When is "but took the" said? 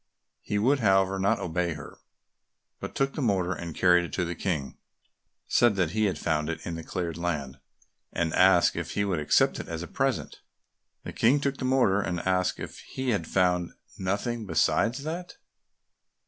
2.79-3.21